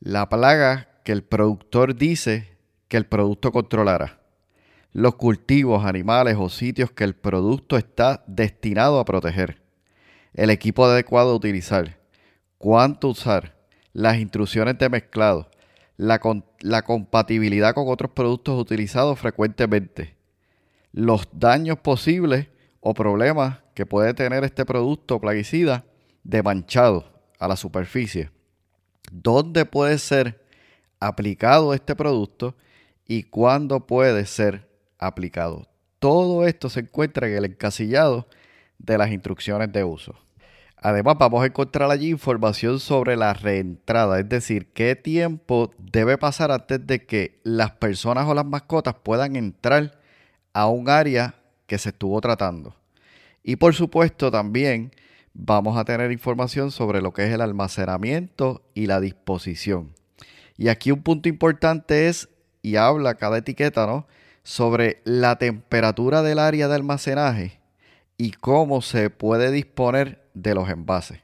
la 0.00 0.28
plaga 0.28 0.88
que 1.04 1.12
el 1.12 1.22
productor 1.22 1.94
dice 1.94 2.53
que 2.94 2.98
el 2.98 3.06
producto 3.06 3.50
controlará, 3.50 4.20
los 4.92 5.16
cultivos, 5.16 5.84
animales 5.84 6.36
o 6.38 6.48
sitios 6.48 6.92
que 6.92 7.02
el 7.02 7.16
producto 7.16 7.76
está 7.76 8.22
destinado 8.28 9.00
a 9.00 9.04
proteger, 9.04 9.60
el 10.32 10.48
equipo 10.48 10.84
adecuado 10.84 11.32
a 11.32 11.34
utilizar, 11.34 11.98
cuánto 12.56 13.08
usar, 13.08 13.56
las 13.92 14.18
instrucciones 14.18 14.78
de 14.78 14.88
mezclado, 14.88 15.50
la, 15.96 16.20
la 16.60 16.82
compatibilidad 16.82 17.74
con 17.74 17.88
otros 17.88 18.12
productos 18.12 18.60
utilizados 18.60 19.18
frecuentemente, 19.18 20.14
los 20.92 21.26
daños 21.32 21.80
posibles 21.80 22.46
o 22.78 22.94
problemas 22.94 23.58
que 23.74 23.86
puede 23.86 24.14
tener 24.14 24.44
este 24.44 24.64
producto 24.64 25.20
plaguicida 25.20 25.84
de 26.22 26.44
manchado 26.44 27.12
a 27.40 27.48
la 27.48 27.56
superficie, 27.56 28.30
dónde 29.10 29.64
puede 29.64 29.98
ser 29.98 30.46
aplicado 31.00 31.74
este 31.74 31.96
producto 31.96 32.54
y 33.06 33.24
cuándo 33.24 33.86
puede 33.86 34.26
ser 34.26 34.68
aplicado. 34.98 35.68
Todo 35.98 36.46
esto 36.46 36.68
se 36.68 36.80
encuentra 36.80 37.28
en 37.28 37.36
el 37.36 37.44
encasillado 37.44 38.28
de 38.78 38.98
las 38.98 39.10
instrucciones 39.10 39.72
de 39.72 39.84
uso. 39.84 40.14
Además, 40.76 41.16
vamos 41.18 41.42
a 41.42 41.46
encontrar 41.46 41.90
allí 41.90 42.10
información 42.10 42.78
sobre 42.78 43.16
la 43.16 43.32
reentrada, 43.32 44.20
es 44.20 44.28
decir, 44.28 44.70
qué 44.74 44.94
tiempo 44.96 45.72
debe 45.78 46.18
pasar 46.18 46.50
antes 46.50 46.86
de 46.86 47.06
que 47.06 47.40
las 47.42 47.70
personas 47.70 48.28
o 48.28 48.34
las 48.34 48.44
mascotas 48.44 48.94
puedan 49.02 49.36
entrar 49.36 49.98
a 50.52 50.68
un 50.68 50.90
área 50.90 51.36
que 51.66 51.78
se 51.78 51.88
estuvo 51.88 52.20
tratando. 52.20 52.76
Y 53.42 53.56
por 53.56 53.74
supuesto 53.74 54.30
también 54.30 54.92
vamos 55.32 55.78
a 55.78 55.84
tener 55.84 56.12
información 56.12 56.70
sobre 56.70 57.00
lo 57.00 57.12
que 57.12 57.26
es 57.26 57.32
el 57.32 57.40
almacenamiento 57.40 58.62
y 58.74 58.86
la 58.86 59.00
disposición. 59.00 59.94
Y 60.58 60.68
aquí 60.68 60.90
un 60.90 61.02
punto 61.02 61.28
importante 61.28 62.08
es, 62.08 62.28
y 62.64 62.76
habla 62.76 63.14
cada 63.14 63.38
etiqueta, 63.38 63.86
¿no? 63.86 64.06
Sobre 64.42 65.02
la 65.04 65.36
temperatura 65.36 66.22
del 66.22 66.38
área 66.38 66.66
de 66.66 66.74
almacenaje 66.74 67.60
y 68.16 68.32
cómo 68.32 68.80
se 68.80 69.10
puede 69.10 69.50
disponer 69.50 70.24
de 70.32 70.54
los 70.54 70.68
envases. 70.70 71.20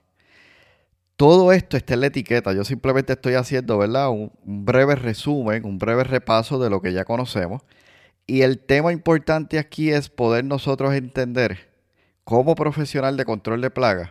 todo 1.17 1.53
esto 1.53 1.77
está 1.77 1.95
en 1.95 2.01
la 2.01 2.07
etiqueta. 2.07 2.53
Yo 2.53 2.65
simplemente 2.65 3.13
estoy 3.15 3.35
haciendo, 3.35 3.77
¿verdad? 3.79 4.11
Un, 4.11 4.33
breve 4.43 4.95
resumen, 4.95 5.67
un 5.67 5.79
breve 5.79 6.05
repaso 6.05 6.59
de 6.59 6.71
lo 6.71 6.81
que 6.81 6.93
ya 6.93 7.05
conocemos. 7.05 7.63
Y 8.27 8.43
el 8.43 8.59
tema 8.59 8.93
importante 8.93 9.59
aquí 9.59 9.91
es 9.91 10.09
poder 10.09 10.45
nosotros 10.45 10.95
entender 10.95 11.71
como 12.25 12.55
profesional 12.55 13.17
de 13.17 13.25
control 13.25 13.61
de 13.61 13.71
plagas 13.71 14.11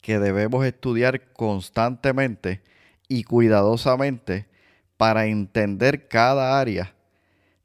que 0.00 0.18
debemos 0.18 0.64
estudiar 0.64 1.32
constantemente 1.32 2.62
y 3.08 3.24
cuidadosamente 3.24 4.46
para 4.98 5.26
entender 5.26 6.08
cada 6.08 6.60
área 6.60 6.94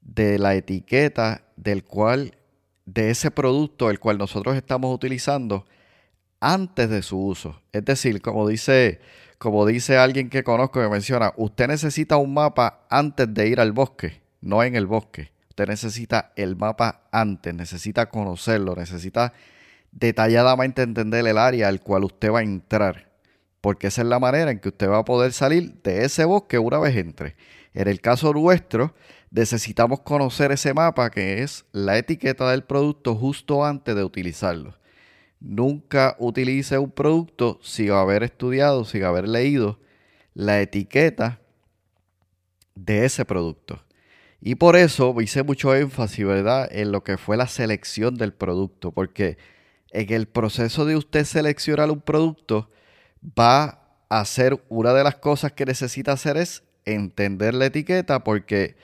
de 0.02 0.40
la 0.40 0.56
etiqueta 0.56 1.44
del 1.58 1.84
cual 1.84 2.38
de 2.86 3.10
ese 3.10 3.32
producto 3.32 3.90
el 3.90 4.00
cual 4.00 4.18
nosotros 4.18 4.56
estamos 4.56 4.94
utilizando 4.94 5.66
antes 6.40 6.90
de 6.90 7.02
su 7.02 7.18
uso. 7.18 7.62
Es 7.72 7.84
decir, 7.86 8.22
como 8.22 8.48
dice, 8.48 9.00
como 9.38 9.66
dice 9.66 9.98
alguien 9.98 10.30
que 10.30 10.44
conozco 10.44 10.82
que 10.82 10.90
menciona, 10.90 11.34
usted 11.38 11.68
necesita 11.68 12.18
un 12.18 12.34
mapa 12.34 12.86
antes 12.90 13.34
de 13.34 13.48
ir 13.48 13.60
al 13.60 13.72
bosque, 13.72 14.22
no 14.42 14.64
en 14.64 14.76
el 14.76 14.86
bosque. 14.86 15.32
Usted 15.50 15.68
necesita 15.68 16.34
el 16.36 16.56
mapa 16.56 17.04
antes, 17.12 17.54
necesita 17.54 18.10
conocerlo, 18.10 18.76
necesita 18.76 19.34
detalladamente 19.92 20.82
entender 20.82 21.26
el 21.28 21.38
área 21.38 21.68
al 21.68 21.80
cual 21.80 22.04
usted 22.04 22.32
va 22.32 22.40
a 22.40 22.44
entrar. 22.44 23.13
Porque 23.64 23.88
esa 23.88 24.02
es 24.02 24.10
la 24.10 24.20
manera 24.20 24.52
en 24.52 24.60
que 24.60 24.68
usted 24.68 24.90
va 24.90 24.98
a 24.98 25.06
poder 25.06 25.32
salir 25.32 25.76
de 25.84 26.04
ese 26.04 26.26
bosque 26.26 26.60
una 26.60 26.80
vez 26.80 26.98
entre. 26.98 27.38
En 27.74 27.88
el 27.88 28.02
caso 28.02 28.34
nuestro, 28.34 28.94
necesitamos 29.32 30.02
conocer 30.02 30.52
ese 30.52 30.74
mapa 30.74 31.10
que 31.10 31.42
es 31.42 31.64
la 31.72 31.98
etiqueta 31.98 32.52
del 32.52 32.66
producto 32.66 33.16
justo 33.16 33.64
antes 33.64 33.96
de 33.96 34.04
utilizarlo. 34.04 34.78
Nunca 35.40 36.18
utilice 36.20 36.78
un 36.78 36.92
producto 36.92 37.58
sin 37.64 37.92
haber 37.92 38.24
estudiado, 38.24 38.84
sin 38.84 39.06
haber 39.06 39.30
leído 39.30 39.80
la 40.34 40.60
etiqueta 40.60 41.40
de 42.76 43.06
ese 43.06 43.24
producto. 43.24 43.82
Y 44.42 44.56
por 44.56 44.76
eso 44.76 45.16
hice 45.22 45.42
mucho 45.42 45.74
énfasis, 45.74 46.26
¿verdad?, 46.26 46.68
en 46.70 46.92
lo 46.92 47.06
que 47.06 47.18
fue 47.18 47.38
la 47.38 47.48
selección 47.48 48.16
del 48.16 48.34
producto, 48.34 48.92
porque 48.92 49.38
en 49.92 50.12
el 50.12 50.28
proceso 50.28 50.84
de 50.84 50.98
usted 50.98 51.24
seleccionar 51.24 51.90
un 51.92 52.02
producto, 52.02 52.70
va 53.24 53.80
a 54.10 54.26
ser 54.26 54.64
una 54.70 54.94
de 54.94 55.04
las 55.04 55.16
cosas 55.16 55.54
que 55.54 55.66
necesita 55.66 56.12
hacer 56.14 56.38
es 56.38 56.64
entender 56.86 57.54
la 57.54 57.66
etiqueta, 57.66 58.24
porque 58.24 58.76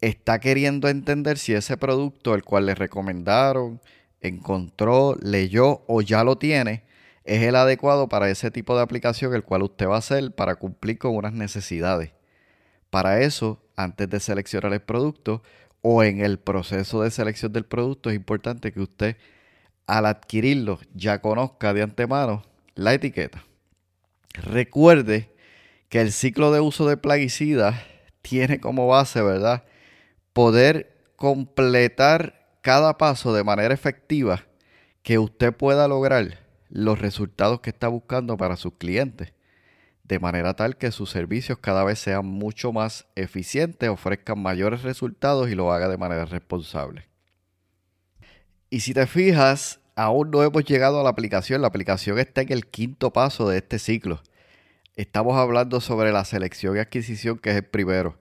está 0.00 0.38
queriendo 0.38 0.88
entender 0.88 1.38
si 1.38 1.54
ese 1.54 1.76
producto, 1.76 2.34
el 2.34 2.44
cual 2.44 2.66
le 2.66 2.74
recomendaron, 2.74 3.80
encontró, 4.20 5.16
leyó 5.20 5.82
o 5.86 6.02
ya 6.02 6.24
lo 6.24 6.38
tiene, 6.38 6.84
es 7.24 7.42
el 7.42 7.56
adecuado 7.56 8.08
para 8.08 8.30
ese 8.30 8.50
tipo 8.50 8.76
de 8.76 8.82
aplicación 8.82 9.34
el 9.34 9.44
cual 9.44 9.62
usted 9.62 9.86
va 9.86 9.96
a 9.96 9.98
hacer 9.98 10.32
para 10.32 10.56
cumplir 10.56 10.98
con 10.98 11.16
unas 11.16 11.32
necesidades. 11.32 12.12
Para 12.90 13.20
eso, 13.20 13.62
antes 13.76 14.08
de 14.08 14.20
seleccionar 14.20 14.72
el 14.72 14.80
producto 14.80 15.42
o 15.82 16.02
en 16.02 16.20
el 16.20 16.38
proceso 16.38 17.02
de 17.02 17.10
selección 17.10 17.52
del 17.52 17.64
producto, 17.64 18.10
es 18.10 18.16
importante 18.16 18.72
que 18.72 18.80
usted 18.80 19.16
al 19.86 20.06
adquirirlo 20.06 20.78
ya 20.94 21.20
conozca 21.20 21.74
de 21.74 21.82
antemano 21.82 22.44
la 22.74 22.94
etiqueta. 22.94 23.44
Recuerde 24.34 25.34
que 25.88 26.00
el 26.00 26.12
ciclo 26.12 26.52
de 26.52 26.60
uso 26.60 26.86
de 26.86 26.96
plaguicidas 26.96 27.82
tiene 28.22 28.60
como 28.60 28.86
base, 28.86 29.22
¿verdad? 29.22 29.64
Poder 30.32 31.12
completar 31.16 32.58
cada 32.62 32.98
paso 32.98 33.32
de 33.32 33.44
manera 33.44 33.74
efectiva 33.74 34.44
que 35.02 35.18
usted 35.18 35.54
pueda 35.54 35.88
lograr 35.88 36.38
los 36.68 36.98
resultados 36.98 37.60
que 37.60 37.70
está 37.70 37.88
buscando 37.88 38.36
para 38.36 38.56
sus 38.56 38.74
clientes, 38.74 39.32
de 40.04 40.18
manera 40.18 40.54
tal 40.54 40.76
que 40.76 40.90
sus 40.90 41.10
servicios 41.10 41.58
cada 41.58 41.84
vez 41.84 41.98
sean 41.98 42.26
mucho 42.26 42.72
más 42.72 43.06
eficientes, 43.14 43.88
ofrezcan 43.88 44.40
mayores 44.40 44.82
resultados 44.82 45.50
y 45.50 45.54
lo 45.54 45.72
haga 45.72 45.88
de 45.88 45.96
manera 45.96 46.24
responsable. 46.26 47.08
Y 48.70 48.80
si 48.80 48.92
te 48.92 49.06
fijas, 49.06 49.77
aún 49.98 50.30
no 50.30 50.44
hemos 50.44 50.64
llegado 50.64 51.00
a 51.00 51.02
la 51.02 51.10
aplicación, 51.10 51.60
la 51.60 51.66
aplicación 51.66 52.20
está 52.20 52.42
en 52.42 52.52
el 52.52 52.66
quinto 52.66 53.12
paso 53.12 53.48
de 53.48 53.58
este 53.58 53.80
ciclo. 53.80 54.22
Estamos 54.94 55.36
hablando 55.36 55.80
sobre 55.80 56.12
la 56.12 56.24
selección 56.24 56.76
y 56.76 56.78
adquisición, 56.78 57.38
que 57.38 57.50
es 57.50 57.56
el 57.56 57.64
primero. 57.64 58.16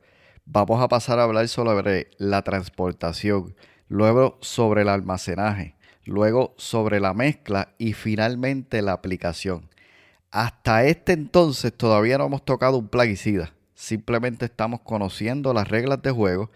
Vamos 0.45 0.81
a 0.81 0.87
pasar 0.87 1.19
a 1.19 1.23
hablar 1.23 1.47
sobre 1.47 2.09
la 2.17 2.41
transportación, 2.41 3.55
luego 3.89 4.39
sobre 4.41 4.81
el 4.81 4.89
almacenaje, 4.89 5.75
luego 6.03 6.55
sobre 6.57 6.99
la 6.99 7.13
mezcla 7.13 7.75
y 7.77 7.93
finalmente 7.93 8.81
la 8.81 8.93
aplicación. 8.93 9.69
Hasta 10.31 10.83
este 10.83 11.13
entonces 11.13 11.71
todavía 11.77 12.17
no 12.17 12.25
hemos 12.25 12.43
tocado 12.43 12.79
un 12.79 12.87
plaguicida, 12.87 13.53
simplemente 13.75 14.45
estamos 14.45 14.81
conociendo 14.81 15.53
las 15.53 15.67
reglas 15.67 16.01
de 16.01 16.09
juego 16.09 16.49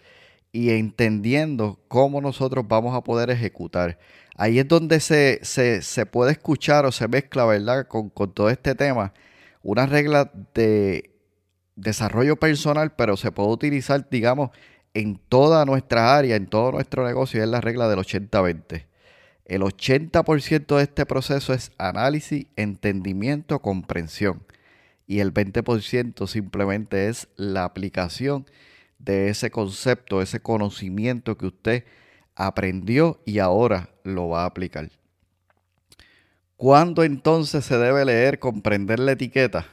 y 0.52 0.72
entendiendo 0.72 1.80
cómo 1.88 2.22
nosotros 2.22 2.68
vamos 2.68 2.96
a 2.96 3.04
poder 3.04 3.30
ejecutar. 3.30 4.00
Ahí 4.42 4.58
es 4.58 4.68
donde 4.68 5.00
se, 5.02 5.40
se, 5.44 6.06
puede 6.08 6.32
escuchar 6.32 6.88
o 6.88 6.92
se 6.92 7.08
mezcla, 7.08 7.46
¿verdad? 7.46 7.88
Con, 7.88 8.10
con 8.10 8.34
todo 8.34 8.50
este 8.50 8.74
tema, 8.74 9.14
una 9.62 9.86
regla 9.86 10.32
de 10.56 11.12
desarrollo 11.76 12.38
personal, 12.38 12.96
pero 12.96 13.18
se 13.18 13.32
puede 13.32 13.50
utilizar, 13.50 14.10
digamos, 14.10 14.50
en 14.96 15.20
toda 15.30 15.64
nuestra 15.66 16.18
área, 16.18 16.36
en 16.38 16.48
todo 16.48 16.72
nuestro 16.72 17.06
negocio, 17.06 17.44
es 17.44 17.48
la 17.50 17.62
regla 17.62 17.88
del 17.88 18.00
80-20. 18.00 18.88
El 19.46 19.62
80% 19.62 20.76
de 20.76 20.82
este 20.82 21.06
proceso 21.06 21.54
es 21.54 21.72
análisis, 21.78 22.48
entendimiento, 22.56 23.62
comprensión. 23.62 24.44
Y 25.06 25.20
el 25.20 25.32
20% 25.36 26.26
simplemente 26.26 27.10
es 27.10 27.28
la 27.36 27.64
aplicación 27.64 28.48
de 28.98 29.30
ese 29.30 29.52
concepto, 29.52 30.20
ese 30.20 30.40
conocimiento 30.40 31.38
que 31.38 31.46
usted 31.46 31.84
aprendió 32.36 33.22
y 33.26 33.40
ahora 33.40 33.90
lo 34.04 34.30
va 34.30 34.44
a 34.44 34.46
aplicar. 34.46 34.90
¿Cuándo 36.58 37.04
entonces 37.04 37.66
se 37.66 37.78
debe 37.78 38.06
leer, 38.06 38.40
comprender 38.40 39.00
la 39.00 39.14
etiqueta? 39.14 39.66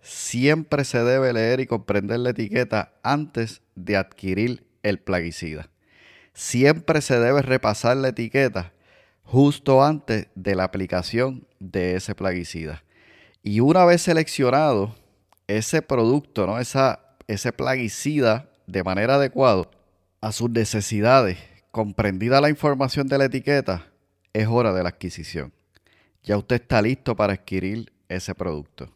Siempre 0.00 0.84
se 0.84 1.02
debe 1.02 1.32
leer 1.32 1.60
y 1.60 1.66
comprender 1.66 2.20
la 2.20 2.30
etiqueta 2.30 2.92
antes 3.02 3.62
de 3.74 3.96
adquirir 3.96 4.66
el 4.82 4.98
plaguicida. 4.98 5.68
Siempre 6.34 7.00
se 7.00 7.18
debe 7.18 7.42
repasar 7.42 7.96
la 7.96 8.08
etiqueta 8.08 8.72
justo 9.24 9.84
antes 9.84 10.28
de 10.34 10.54
la 10.54 10.64
aplicación 10.64 11.46
de 11.58 11.96
ese 11.96 12.14
plaguicida. 12.14 12.82
Y 13.42 13.60
una 13.60 13.84
vez 13.84 14.02
seleccionado 14.02 14.94
ese 15.46 15.82
producto, 15.82 16.46
¿no? 16.46 16.58
Esa, 16.58 17.00
ese 17.26 17.52
plaguicida 17.52 18.48
de 18.66 18.84
manera 18.84 19.16
adecuada 19.16 19.68
a 20.20 20.32
sus 20.32 20.50
necesidades, 20.50 21.38
comprendida 21.72 22.42
la 22.42 22.50
información 22.50 23.08
de 23.08 23.18
la 23.18 23.24
etiqueta, 23.24 23.86
es 24.34 24.46
hora 24.46 24.72
de 24.72 24.82
la 24.82 24.90
adquisición. 24.90 25.52
Ya 26.22 26.36
usted 26.36 26.56
está 26.56 26.80
listo 26.82 27.16
para 27.16 27.32
adquirir 27.32 27.92
ese 28.08 28.34
producto. 28.34 28.94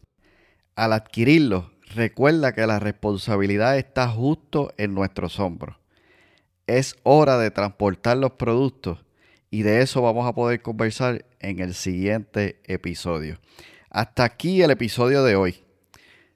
Al 0.75 0.93
adquirirlo, 0.93 1.71
recuerda 1.95 2.53
que 2.53 2.67
la 2.67 2.79
responsabilidad 2.79 3.77
está 3.77 4.07
justo 4.07 4.71
en 4.77 4.93
nuestros 4.93 5.39
hombros. 5.39 5.75
Es 6.67 6.95
hora 7.01 7.39
de 7.39 7.49
transportar 7.49 8.17
los 8.17 8.33
productos 8.33 9.03
y 9.49 9.63
de 9.63 9.81
eso 9.81 10.03
vamos 10.03 10.27
a 10.27 10.35
poder 10.35 10.61
conversar 10.61 11.25
en 11.39 11.59
el 11.59 11.73
siguiente 11.73 12.61
episodio. 12.65 13.39
Hasta 13.89 14.23
aquí 14.23 14.61
el 14.61 14.69
episodio 14.69 15.23
de 15.23 15.35
hoy. 15.35 15.63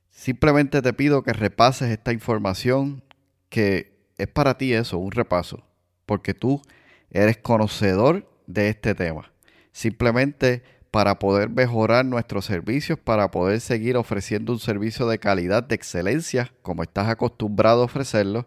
Simplemente 0.10 0.82
te 0.82 0.94
pido 0.94 1.22
que 1.22 1.34
repases 1.34 1.92
esta 1.92 2.12
información 2.14 3.04
que 3.50 3.92
es 4.18 4.28
para 4.28 4.58
ti 4.58 4.74
eso, 4.74 4.98
un 4.98 5.12
repaso, 5.12 5.64
porque 6.12 6.34
tú 6.34 6.62
eres 7.10 7.38
conocedor 7.38 8.30
de 8.46 8.68
este 8.68 8.94
tema. 8.96 9.32
Simplemente 9.72 10.62
para 10.92 11.20
poder 11.20 11.50
mejorar 11.50 12.04
nuestros 12.04 12.44
servicios, 12.44 13.00
para 13.00 13.32
poder 13.32 13.62
seguir 13.62 13.96
ofreciendo 13.96 14.52
un 14.52 14.60
servicio 14.60 15.08
de 15.08 15.20
calidad, 15.20 15.64
de 15.64 15.76
excelencia, 15.76 16.52
como 16.64 16.84
estás 16.84 17.08
acostumbrado 17.08 17.84
a 17.84 17.86
ofrecerlo, 17.86 18.46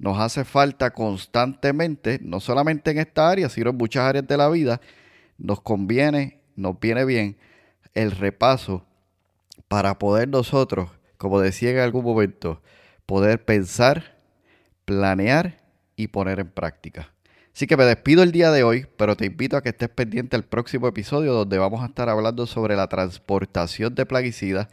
nos 0.00 0.18
hace 0.18 0.44
falta 0.44 0.90
constantemente, 0.90 2.18
no 2.24 2.40
solamente 2.40 2.90
en 2.90 2.98
esta 2.98 3.30
área, 3.30 3.48
sino 3.50 3.70
en 3.70 3.76
muchas 3.76 4.02
áreas 4.02 4.26
de 4.26 4.36
la 4.36 4.48
vida, 4.48 4.80
nos 5.38 5.60
conviene, 5.60 6.40
nos 6.56 6.80
viene 6.80 7.04
bien 7.04 7.36
el 7.94 8.10
repaso 8.10 8.84
para 9.68 10.00
poder 10.00 10.26
nosotros, 10.26 10.90
como 11.18 11.38
decía 11.38 11.70
en 11.70 11.78
algún 11.78 12.04
momento, 12.04 12.62
poder 13.06 13.44
pensar, 13.44 14.18
planear 14.84 15.65
y 15.96 16.08
poner 16.08 16.40
en 16.40 16.50
práctica. 16.50 17.12
Así 17.54 17.66
que 17.66 17.76
me 17.76 17.84
despido 17.84 18.22
el 18.22 18.32
día 18.32 18.50
de 18.50 18.62
hoy, 18.62 18.86
pero 18.98 19.16
te 19.16 19.24
invito 19.24 19.56
a 19.56 19.62
que 19.62 19.70
estés 19.70 19.88
pendiente 19.88 20.36
al 20.36 20.44
próximo 20.44 20.88
episodio 20.88 21.32
donde 21.32 21.56
vamos 21.56 21.82
a 21.82 21.86
estar 21.86 22.08
hablando 22.08 22.46
sobre 22.46 22.76
la 22.76 22.88
transportación 22.88 23.94
de 23.94 24.04
plaguicidas. 24.04 24.68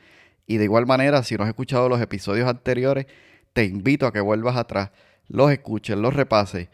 Y 0.48 0.58
de 0.58 0.66
igual 0.66 0.86
manera, 0.86 1.24
si 1.24 1.36
no 1.36 1.44
has 1.44 1.50
escuchado 1.50 1.88
los 1.88 2.02
episodios 2.02 2.50
anteriores, 2.50 3.06
te 3.54 3.64
invito 3.64 4.06
a 4.06 4.12
que 4.12 4.20
vuelvas 4.20 4.58
atrás, 4.58 4.92
los 5.30 5.50
escuches, 5.50 5.96
los 5.96 6.14
repases 6.14 6.68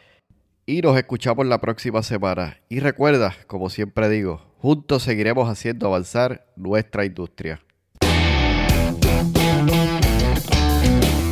y 0.70 0.82
nos 0.82 0.98
escuchamos 0.98 1.48
la 1.48 1.60
próxima 1.60 2.04
semana. 2.04 2.58
Y 2.70 2.80
recuerda, 2.80 3.36
como 3.48 3.70
siempre 3.70 4.08
digo, 4.08 4.42
juntos 4.60 5.02
seguiremos 5.02 5.50
haciendo 5.50 5.88
avanzar 5.88 6.46
nuestra 6.56 7.06
industria. 7.06 7.60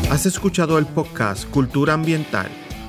¿Has 0.09 0.25
escuchado 0.25 0.79
el 0.79 0.87
podcast 0.87 1.47
Cultura 1.49 1.93
Ambiental? 1.93 2.49